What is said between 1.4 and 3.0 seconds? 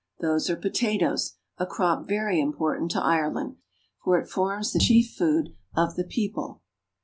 a crop very important to